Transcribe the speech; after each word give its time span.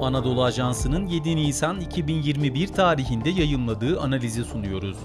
Anadolu 0.00 0.44
Ajansı'nın 0.44 1.06
7 1.06 1.36
Nisan 1.36 1.80
2021 1.80 2.68
tarihinde 2.68 3.30
yayımladığı 3.30 4.00
analizi 4.00 4.44
sunuyoruz. 4.44 4.96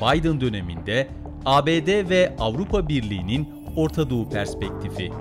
Biden 0.00 0.40
döneminde 0.40 1.08
ABD 1.44 2.10
ve 2.10 2.36
Avrupa 2.38 2.88
Birliği'nin 2.88 3.48
Orta 3.76 4.10
Doğu 4.10 4.30
perspektifi. 4.30 5.12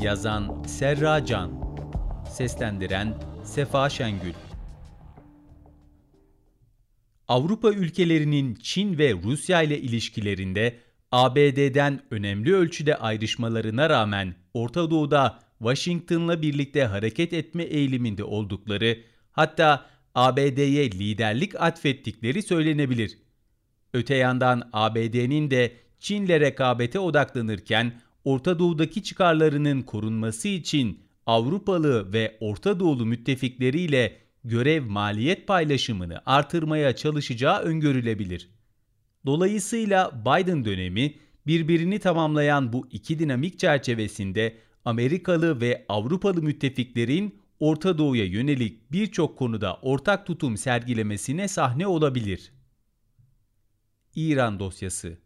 Yazan 0.00 0.62
Serra 0.66 1.24
Can. 1.26 1.50
Seslendiren 2.30 3.14
Sefa 3.44 3.90
Şengül. 3.90 4.34
Avrupa 7.28 7.70
ülkelerinin 7.70 8.54
Çin 8.54 8.98
ve 8.98 9.12
Rusya 9.22 9.62
ile 9.62 9.78
ilişkilerinde 9.78 10.78
ABD'den 11.12 12.00
önemli 12.10 12.54
ölçüde 12.54 12.96
ayrışmalarına 12.96 13.90
rağmen 13.90 14.34
Orta 14.54 14.90
Doğu'da 14.90 15.38
Washington'la 15.62 16.42
birlikte 16.42 16.84
hareket 16.84 17.32
etme 17.32 17.62
eğiliminde 17.62 18.24
oldukları, 18.24 18.98
hatta 19.32 19.86
ABD'ye 20.14 20.92
liderlik 20.92 21.60
atfettikleri 21.60 22.42
söylenebilir. 22.42 23.18
Öte 23.94 24.14
yandan 24.14 24.70
ABD'nin 24.72 25.50
de 25.50 25.72
Çin'le 26.00 26.28
rekabete 26.40 26.98
odaklanırken 26.98 27.92
Orta 28.24 28.58
Doğu'daki 28.58 29.02
çıkarlarının 29.02 29.82
korunması 29.82 30.48
için 30.48 31.00
Avrupalı 31.26 32.12
ve 32.12 32.36
Orta 32.40 32.80
Doğulu 32.80 33.06
müttefikleriyle 33.06 34.16
görev 34.44 34.86
maliyet 34.86 35.46
paylaşımını 35.46 36.22
artırmaya 36.26 36.96
çalışacağı 36.96 37.58
öngörülebilir. 37.60 38.48
Dolayısıyla 39.26 40.24
Biden 40.26 40.64
dönemi 40.64 41.14
birbirini 41.46 41.98
tamamlayan 41.98 42.72
bu 42.72 42.86
iki 42.90 43.18
dinamik 43.18 43.58
çerçevesinde 43.58 44.56
Amerikalı 44.84 45.60
ve 45.60 45.86
Avrupalı 45.88 46.42
müttefiklerin 46.42 47.42
Orta 47.60 47.98
Doğu'ya 47.98 48.24
yönelik 48.24 48.92
birçok 48.92 49.38
konuda 49.38 49.78
ortak 49.82 50.26
tutum 50.26 50.56
sergilemesine 50.56 51.48
sahne 51.48 51.86
olabilir. 51.86 52.52
İran 54.14 54.60
dosyası 54.60 55.18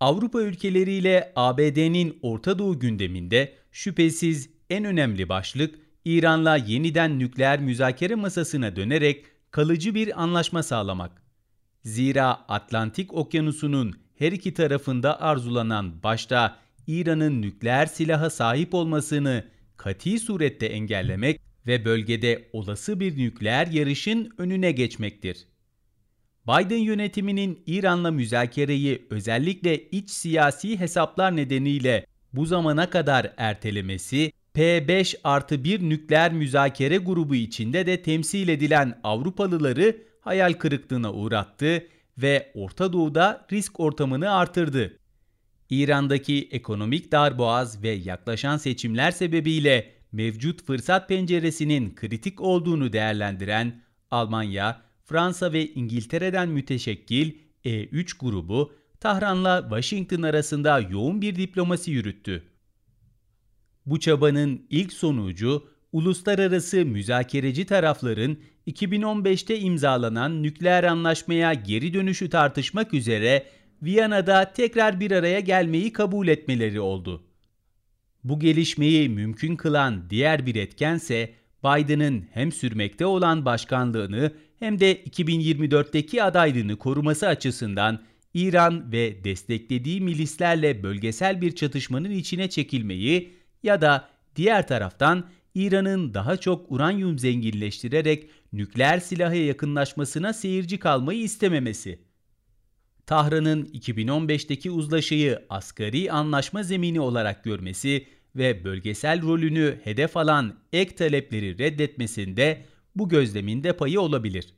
Avrupa 0.00 0.42
ülkeleriyle 0.42 1.32
ABD'nin 1.36 2.18
Orta 2.22 2.58
Doğu 2.58 2.78
gündeminde 2.78 3.54
şüphesiz 3.72 4.50
en 4.70 4.84
önemli 4.84 5.28
başlık 5.28 5.78
İran'la 6.04 6.56
yeniden 6.56 7.18
nükleer 7.18 7.60
müzakere 7.60 8.14
masasına 8.14 8.76
dönerek 8.76 9.26
kalıcı 9.50 9.94
bir 9.94 10.22
anlaşma 10.22 10.62
sağlamak. 10.62 11.22
Zira 11.84 12.44
Atlantik 12.48 13.14
Okyanusu'nun 13.14 13.94
her 14.18 14.32
iki 14.32 14.54
tarafında 14.54 15.20
arzulanan 15.20 16.02
başta 16.02 16.56
İran'ın 16.86 17.42
nükleer 17.42 17.86
silaha 17.86 18.30
sahip 18.30 18.74
olmasını 18.74 19.44
kati 19.76 20.18
surette 20.18 20.66
engellemek 20.66 21.40
ve 21.66 21.84
bölgede 21.84 22.48
olası 22.52 23.00
bir 23.00 23.18
nükleer 23.18 23.66
yarışın 23.66 24.30
önüne 24.38 24.72
geçmektir. 24.72 25.46
Biden 26.48 26.78
yönetiminin 26.78 27.62
İran'la 27.66 28.10
müzakereyi 28.10 29.06
özellikle 29.10 29.88
iç 29.88 30.10
siyasi 30.10 30.80
hesaplar 30.80 31.36
nedeniyle 31.36 32.06
bu 32.32 32.46
zamana 32.46 32.90
kadar 32.90 33.32
ertelemesi, 33.36 34.32
P5 34.54 35.16
artı 35.24 35.64
1 35.64 35.80
nükleer 35.80 36.32
müzakere 36.32 36.96
grubu 36.96 37.34
içinde 37.34 37.86
de 37.86 38.02
temsil 38.02 38.48
edilen 38.48 39.00
Avrupalıları 39.04 39.96
hayal 40.20 40.52
kırıklığına 40.52 41.12
uğrattı 41.12 41.86
ve 42.18 42.52
Orta 42.54 42.92
Doğu'da 42.92 43.46
risk 43.52 43.80
ortamını 43.80 44.32
artırdı. 44.32 44.99
İran'daki 45.70 46.48
ekonomik 46.50 47.12
darboğaz 47.12 47.82
ve 47.82 47.90
yaklaşan 47.90 48.56
seçimler 48.56 49.10
sebebiyle 49.10 49.92
mevcut 50.12 50.64
fırsat 50.64 51.08
penceresinin 51.08 51.94
kritik 51.94 52.40
olduğunu 52.40 52.92
değerlendiren 52.92 53.82
Almanya, 54.10 54.82
Fransa 55.04 55.52
ve 55.52 55.66
İngiltere'den 55.66 56.48
müteşekkil 56.48 57.32
E3 57.64 58.18
grubu 58.20 58.72
Tahran'la 59.00 59.60
Washington 59.62 60.22
arasında 60.22 60.80
yoğun 60.80 61.22
bir 61.22 61.36
diplomasi 61.36 61.90
yürüttü. 61.90 62.42
Bu 63.86 64.00
çabanın 64.00 64.66
ilk 64.70 64.92
sonucu 64.92 65.68
uluslararası 65.92 66.76
müzakereci 66.76 67.66
tarafların 67.66 68.36
2015'te 68.66 69.58
imzalanan 69.58 70.42
nükleer 70.42 70.84
anlaşmaya 70.84 71.54
geri 71.54 71.94
dönüşü 71.94 72.30
tartışmak 72.30 72.94
üzere 72.94 73.46
Viyana'da 73.82 74.52
tekrar 74.52 75.00
bir 75.00 75.10
araya 75.10 75.40
gelmeyi 75.40 75.92
kabul 75.92 76.28
etmeleri 76.28 76.80
oldu. 76.80 77.24
Bu 78.24 78.40
gelişmeyi 78.40 79.08
mümkün 79.08 79.56
kılan 79.56 80.10
diğer 80.10 80.46
bir 80.46 80.54
etkense 80.54 81.34
Biden'ın 81.64 82.24
hem 82.32 82.52
sürmekte 82.52 83.06
olan 83.06 83.44
başkanlığını 83.44 84.32
hem 84.58 84.80
de 84.80 85.04
2024'teki 85.04 86.22
adaylığını 86.22 86.76
koruması 86.76 87.28
açısından 87.28 88.02
İran 88.34 88.92
ve 88.92 89.24
desteklediği 89.24 90.00
milislerle 90.00 90.82
bölgesel 90.82 91.40
bir 91.40 91.54
çatışmanın 91.54 92.10
içine 92.10 92.50
çekilmeyi 92.50 93.32
ya 93.62 93.80
da 93.80 94.08
diğer 94.36 94.68
taraftan 94.68 95.24
İran'ın 95.54 96.14
daha 96.14 96.36
çok 96.36 96.72
uranyum 96.72 97.18
zenginleştirerek 97.18 98.30
nükleer 98.52 98.98
silaha 98.98 99.34
yakınlaşmasına 99.34 100.32
seyirci 100.32 100.78
kalmayı 100.78 101.22
istememesi. 101.22 102.09
Tahran'ın 103.10 103.64
2015'teki 103.64 104.70
uzlaşıyı 104.70 105.46
asgari 105.48 106.12
anlaşma 106.12 106.62
zemini 106.62 107.00
olarak 107.00 107.44
görmesi 107.44 108.06
ve 108.36 108.64
bölgesel 108.64 109.22
rolünü 109.22 109.80
hedef 109.84 110.16
alan 110.16 110.54
ek 110.72 110.94
talepleri 110.94 111.58
reddetmesinde 111.58 112.66
bu 112.96 113.08
gözleminde 113.08 113.72
payı 113.72 114.00
olabilir. 114.00 114.54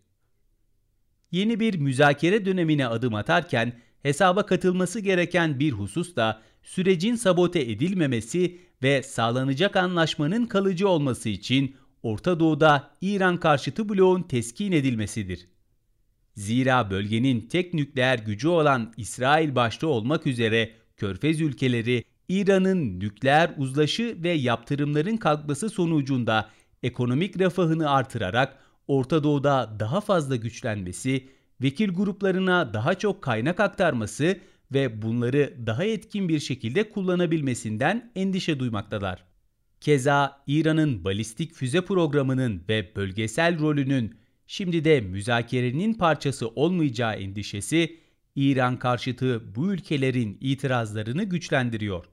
Yeni 1.31 1.61
bir 1.61 1.79
müzakere 1.79 2.45
dönemine 2.45 2.87
adım 2.87 3.15
atarken 3.15 3.73
hesaba 4.03 4.47
katılması 4.47 5.01
gereken 5.01 5.61
bir 5.61 5.73
husus 5.73 6.17
da 6.17 6.43
sürecin 6.63 7.15
sabote 7.15 7.61
edilmemesi 7.61 8.59
ve 8.83 9.03
sağlanacak 9.03 9.77
anlaşmanın 9.77 10.47
kalıcı 10.47 10.89
olması 10.89 11.29
için 11.29 11.77
Orta 12.03 12.41
Doğu'da 12.41 12.91
İran 13.01 13.37
karşıtı 13.37 13.89
bloğun 13.89 14.23
teskin 14.23 14.73
edilmesidir. 14.73 15.49
Zira 16.35 16.91
bölgenin 16.91 17.41
tek 17.41 17.75
nükleer 17.75 18.19
gücü 18.19 18.49
olan 18.49 18.93
İsrail 18.97 19.55
başta 19.55 19.87
olmak 19.87 20.27
üzere 20.27 20.71
Körfez 20.97 21.41
ülkeleri 21.41 22.05
İran'ın 22.29 23.01
nükleer 23.01 23.55
uzlaşı 23.57 24.17
ve 24.23 24.31
yaptırımların 24.31 25.17
kalkması 25.17 25.71
sonucunda 25.71 26.51
ekonomik 26.83 27.39
refahını 27.39 27.91
artırarak 27.91 28.59
Orta 28.89 29.25
Doğu'da 29.25 29.77
daha 29.81 30.01
fazla 30.01 30.37
güçlenmesi, 30.37 31.29
vekil 31.63 31.89
gruplarına 31.89 32.75
daha 32.75 32.95
çok 32.95 33.23
kaynak 33.23 33.61
aktarması 33.61 34.41
ve 34.73 35.03
bunları 35.03 35.55
daha 35.67 35.85
etkin 35.85 36.29
bir 36.29 36.41
şekilde 36.41 36.89
kullanabilmesinden 36.89 38.13
endişe 38.17 38.59
duymaktalar. 38.59 39.25
Keza 39.81 40.43
İran'ın 40.47 41.05
balistik 41.05 41.55
füze 41.55 41.81
programının 41.81 42.63
ve 42.69 42.93
bölgesel 42.97 43.61
rolünün 43.61 44.15
şimdi 44.53 44.85
de 44.85 45.01
müzakerenin 45.01 45.95
parçası 45.95 46.49
olmayacağı 46.49 47.15
endişesi 47.15 48.01
İran 48.37 48.79
karşıtı 48.79 49.55
bu 49.55 49.73
ülkelerin 49.73 50.39
itirazlarını 50.41 51.25
güçlendiriyor. 51.25 52.05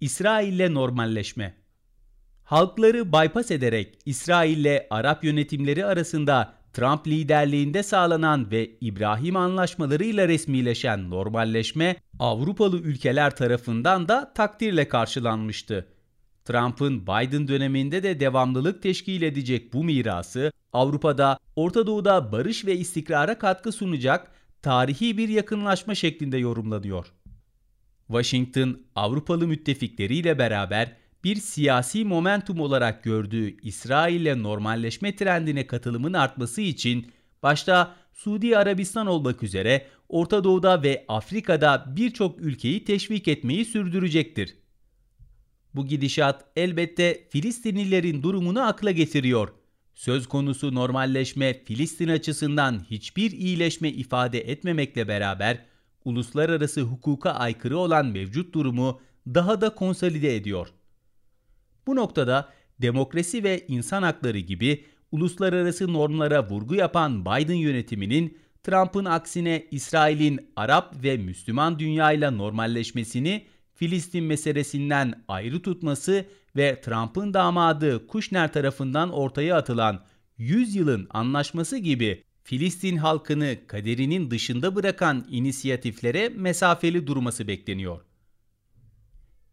İsrail'le 0.00 0.74
normalleşme 0.74 1.54
Halkları 2.44 3.12
bypass 3.12 3.50
ederek 3.50 3.98
İsrail'le 4.06 4.86
Arap 4.90 5.24
yönetimleri 5.24 5.86
arasında 5.86 6.54
Trump 6.72 7.06
liderliğinde 7.06 7.82
sağlanan 7.82 8.50
ve 8.50 8.70
İbrahim 8.80 9.36
anlaşmalarıyla 9.36 10.28
resmileşen 10.28 11.10
normalleşme 11.10 11.96
Avrupalı 12.18 12.78
ülkeler 12.78 13.36
tarafından 13.36 14.08
da 14.08 14.32
takdirle 14.34 14.88
karşılanmıştı. 14.88 15.99
Trump'ın 16.50 17.02
Biden 17.02 17.48
döneminde 17.48 18.02
de 18.02 18.20
devamlılık 18.20 18.82
teşkil 18.82 19.22
edecek 19.22 19.72
bu 19.72 19.84
mirası 19.84 20.52
Avrupa'da, 20.72 21.38
Orta 21.56 21.86
Doğu'da 21.86 22.32
barış 22.32 22.66
ve 22.66 22.76
istikrara 22.76 23.38
katkı 23.38 23.72
sunacak 23.72 24.32
tarihi 24.62 25.18
bir 25.18 25.28
yakınlaşma 25.28 25.94
şeklinde 25.94 26.38
yorumlanıyor. 26.38 27.06
Washington, 28.06 28.80
Avrupalı 28.94 29.46
müttefikleriyle 29.46 30.38
beraber 30.38 30.96
bir 31.24 31.36
siyasi 31.36 32.04
momentum 32.04 32.60
olarak 32.60 33.04
gördüğü 33.04 33.56
İsrail 33.62 34.20
ile 34.20 34.42
normalleşme 34.42 35.16
trendine 35.16 35.66
katılımın 35.66 36.12
artması 36.12 36.60
için 36.60 37.12
başta 37.42 37.94
Suudi 38.12 38.58
Arabistan 38.58 39.06
olmak 39.06 39.42
üzere 39.42 39.86
Orta 40.08 40.44
Doğu'da 40.44 40.82
ve 40.82 41.04
Afrika'da 41.08 41.84
birçok 41.96 42.40
ülkeyi 42.40 42.84
teşvik 42.84 43.28
etmeyi 43.28 43.64
sürdürecektir. 43.64 44.56
Bu 45.74 45.86
gidişat 45.86 46.44
elbette 46.56 47.26
Filistinlilerin 47.28 48.22
durumunu 48.22 48.66
akla 48.66 48.90
getiriyor. 48.90 49.48
Söz 49.94 50.28
konusu 50.28 50.74
normalleşme 50.74 51.64
Filistin 51.64 52.08
açısından 52.08 52.84
hiçbir 52.90 53.30
iyileşme 53.30 53.88
ifade 53.88 54.40
etmemekle 54.40 55.08
beraber 55.08 55.64
uluslararası 56.04 56.80
hukuka 56.80 57.30
aykırı 57.30 57.78
olan 57.78 58.06
mevcut 58.06 58.54
durumu 58.54 59.00
daha 59.26 59.60
da 59.60 59.74
konsolide 59.74 60.36
ediyor. 60.36 60.68
Bu 61.86 61.96
noktada 61.96 62.48
demokrasi 62.82 63.44
ve 63.44 63.64
insan 63.68 64.02
hakları 64.02 64.38
gibi 64.38 64.84
uluslararası 65.12 65.92
normlara 65.92 66.50
vurgu 66.50 66.74
yapan 66.74 67.24
Biden 67.24 67.54
yönetiminin 67.54 68.38
Trump'ın 68.62 69.04
aksine 69.04 69.66
İsrail'in 69.70 70.52
Arap 70.56 71.02
ve 71.02 71.16
Müslüman 71.16 71.78
dünyayla 71.78 72.30
normalleşmesini 72.30 73.46
Filistin 73.80 74.24
meselesinden 74.24 75.24
ayrı 75.28 75.62
tutması 75.62 76.26
ve 76.56 76.80
Trump'ın 76.80 77.34
damadı 77.34 78.06
Kushner 78.06 78.52
tarafından 78.52 79.10
ortaya 79.10 79.56
atılan 79.56 80.04
100 80.38 80.74
yılın 80.74 81.06
anlaşması 81.10 81.76
gibi 81.76 82.24
Filistin 82.42 82.96
halkını 82.96 83.56
kaderinin 83.66 84.30
dışında 84.30 84.74
bırakan 84.74 85.26
inisiyatiflere 85.30 86.28
mesafeli 86.28 87.06
durması 87.06 87.48
bekleniyor. 87.48 88.00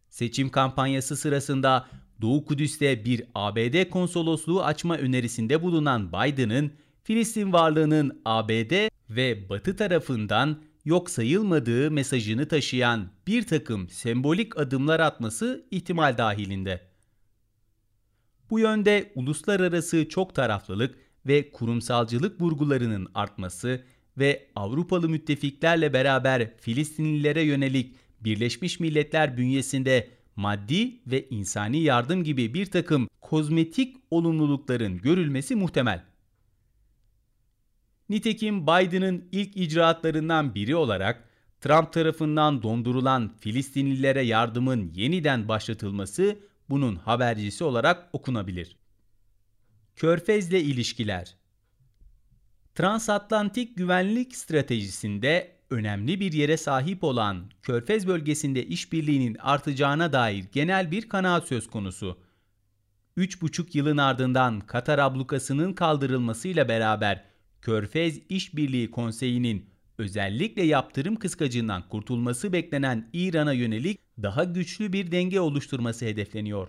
Seçim 0.08 0.48
kampanyası 0.48 1.16
sırasında 1.16 1.88
Doğu 2.20 2.44
Kudüs'te 2.44 3.04
bir 3.04 3.24
ABD 3.34 3.90
konsolosluğu 3.90 4.64
açma 4.64 4.96
önerisinde 4.96 5.62
bulunan 5.62 6.12
Biden'ın 6.12 6.72
Filistin 7.02 7.52
varlığının 7.52 8.20
ABD 8.24 8.88
ve 9.10 9.48
Batı 9.48 9.76
tarafından 9.76 10.67
yok 10.88 11.10
sayılmadığı 11.10 11.90
mesajını 11.90 12.48
taşıyan 12.48 13.08
bir 13.26 13.46
takım 13.46 13.88
sembolik 13.88 14.58
adımlar 14.58 15.00
atması 15.00 15.66
ihtimal 15.70 16.18
dahilinde. 16.18 16.80
Bu 18.50 18.58
yönde 18.58 19.12
uluslararası 19.14 20.08
çok 20.08 20.34
taraflılık 20.34 20.98
ve 21.26 21.52
kurumsalcılık 21.52 22.40
vurgularının 22.40 23.08
artması 23.14 23.84
ve 24.18 24.48
Avrupalı 24.56 25.08
müttefiklerle 25.08 25.92
beraber 25.92 26.56
Filistinlilere 26.56 27.42
yönelik 27.42 27.94
Birleşmiş 28.20 28.80
Milletler 28.80 29.36
bünyesinde 29.36 30.08
maddi 30.36 31.00
ve 31.06 31.28
insani 31.28 31.82
yardım 31.82 32.24
gibi 32.24 32.54
bir 32.54 32.66
takım 32.66 33.08
kozmetik 33.20 33.96
olumlulukların 34.10 34.98
görülmesi 34.98 35.56
muhtemel. 35.56 36.07
Nitekim 38.08 38.66
Biden'ın 38.66 39.28
ilk 39.32 39.56
icraatlarından 39.56 40.54
biri 40.54 40.76
olarak 40.76 41.24
Trump 41.60 41.92
tarafından 41.92 42.62
dondurulan 42.62 43.32
Filistinlilere 43.40 44.22
yardımın 44.22 44.92
yeniden 44.94 45.48
başlatılması 45.48 46.38
bunun 46.70 46.96
habercisi 46.96 47.64
olarak 47.64 48.08
okunabilir. 48.12 48.76
Körfez'le 49.96 50.52
ilişkiler 50.52 51.36
Transatlantik 52.74 53.76
güvenlik 53.76 54.36
stratejisinde 54.36 55.56
önemli 55.70 56.20
bir 56.20 56.32
yere 56.32 56.56
sahip 56.56 57.04
olan 57.04 57.50
Körfez 57.62 58.06
bölgesinde 58.06 58.66
işbirliğinin 58.66 59.36
artacağına 59.40 60.12
dair 60.12 60.44
genel 60.52 60.90
bir 60.90 61.08
kanaat 61.08 61.48
söz 61.48 61.70
konusu. 61.70 62.18
3,5 63.16 63.76
yılın 63.78 63.96
ardından 63.96 64.60
Katar 64.60 64.98
ablukasının 64.98 65.72
kaldırılmasıyla 65.72 66.68
beraber 66.68 67.27
Körfez 67.62 68.20
İşbirliği 68.28 68.90
Konseyi'nin 68.90 69.70
özellikle 69.98 70.62
yaptırım 70.62 71.16
kıskacından 71.16 71.88
kurtulması 71.88 72.52
beklenen 72.52 73.10
İran'a 73.12 73.52
yönelik 73.52 74.00
daha 74.22 74.44
güçlü 74.44 74.92
bir 74.92 75.12
denge 75.12 75.40
oluşturması 75.40 76.04
hedefleniyor. 76.04 76.68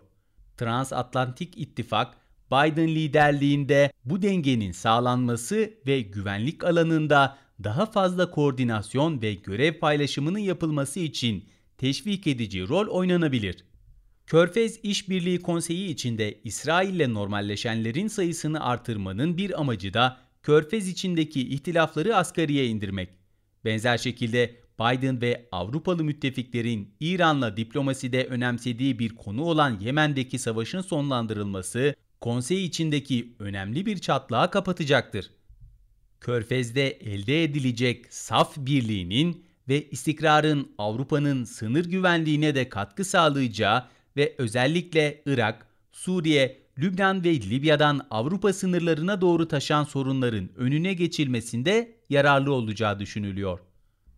Transatlantik 0.57 1.57
İttifak, 1.57 2.18
Biden 2.51 2.88
liderliğinde 2.88 3.91
bu 4.06 4.21
dengenin 4.21 4.71
sağlanması 4.71 5.74
ve 5.88 6.01
güvenlik 6.01 6.63
alanında 6.63 7.38
daha 7.63 7.86
fazla 7.86 8.31
koordinasyon 8.31 9.21
ve 9.21 9.33
görev 9.33 9.80
paylaşımının 9.80 10.39
yapılması 10.39 11.00
için 11.00 11.45
teşvik 11.77 12.27
edici 12.27 12.68
rol 12.68 12.88
oynanabilir. 12.88 13.65
Körfez 14.27 14.80
İşbirliği 14.83 15.41
Konseyi 15.41 15.89
içinde 15.89 16.39
İsrail 16.44 16.95
ile 16.95 17.13
normalleşenlerin 17.13 18.07
sayısını 18.07 18.65
artırmanın 18.65 19.38
bir 19.38 19.59
amacı 19.59 19.94
da 19.94 20.18
Körfez 20.44 20.88
içindeki 20.88 21.50
ihtilafları 21.50 22.15
asgariye 22.15 22.68
indirmek. 22.68 23.09
Benzer 23.65 23.97
şekilde 23.97 24.56
Biden 24.80 25.21
ve 25.21 25.47
Avrupalı 25.51 26.03
müttefiklerin 26.03 26.94
İran'la 27.00 27.57
diplomaside 27.57 28.25
önemsediği 28.25 29.00
bir 29.00 29.15
konu 29.15 29.44
olan 29.44 29.80
Yemen'deki 29.80 30.39
savaşın 30.39 30.81
sonlandırılması, 30.81 31.95
konsey 32.21 32.65
içindeki 32.65 33.36
önemli 33.39 33.86
bir 33.86 33.97
çatlağı 33.97 34.51
kapatacaktır. 34.51 35.31
Körfez'de 36.19 36.89
elde 36.89 37.44
edilecek 37.44 38.13
saf 38.13 38.57
birliğinin 38.57 39.45
ve 39.69 39.89
istikrarın 39.89 40.71
Avrupa'nın 40.77 41.44
sınır 41.44 41.86
güvenliğine 41.86 42.56
de 42.56 42.69
katkı 42.69 43.06
sağlayacağı 43.06 43.86
ve 44.18 44.36
özellikle 44.38 45.21
Irak, 45.25 45.68
Suriye, 45.91 46.62
Lübnan 46.81 47.23
ve 47.23 47.33
Libya'dan 47.33 48.01
Avrupa 48.11 48.53
sınırlarına 48.53 49.21
doğru 49.21 49.47
taşan 49.47 49.83
sorunların 49.83 50.49
önüne 50.57 50.93
geçilmesinde 50.93 51.95
yararlı 52.09 52.53
olacağı 52.53 52.99
düşünülüyor. 52.99 53.59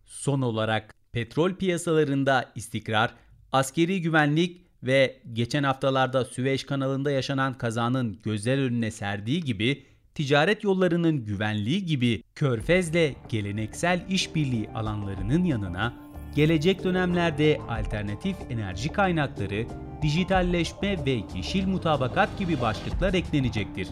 Son 0.04 0.42
olarak 0.42 0.94
petrol 1.12 1.54
piyasalarında 1.54 2.52
istikrar, 2.54 3.14
askeri 3.52 4.02
güvenlik 4.02 4.62
ve 4.82 5.22
geçen 5.32 5.62
haftalarda 5.62 6.24
Süveyş 6.24 6.64
kanalında 6.64 7.10
yaşanan 7.10 7.58
kazanın 7.58 8.18
gözler 8.22 8.58
önüne 8.58 8.90
serdiği 8.90 9.44
gibi 9.44 9.86
ticaret 10.14 10.64
yollarının 10.64 11.24
güvenliği 11.24 11.84
gibi 11.84 12.22
Körfez'le 12.34 13.14
geleneksel 13.28 14.06
işbirliği 14.08 14.70
alanlarının 14.74 15.44
yanına 15.44 16.11
gelecek 16.34 16.84
dönemlerde 16.84 17.60
alternatif 17.68 18.36
enerji 18.50 18.88
kaynakları, 18.88 19.66
dijitalleşme 20.02 21.06
ve 21.06 21.20
yeşil 21.34 21.66
mutabakat 21.66 22.38
gibi 22.38 22.60
başlıklar 22.60 23.14
eklenecektir. 23.14 23.88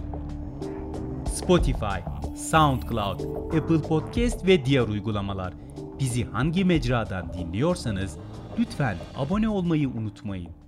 Spotify, 1.27 2.01
SoundCloud, 2.37 3.21
Apple 3.57 3.83
Podcast 3.89 4.47
ve 4.47 4.65
diğer 4.65 4.89
uygulamalar. 4.89 5.55
Bizi 6.01 6.25
hangi 6.25 6.65
mecradan 6.65 7.33
dinliyorsanız 7.33 8.17
lütfen 8.59 8.97
abone 9.17 9.49
olmayı 9.49 9.89
unutmayın. 9.89 10.60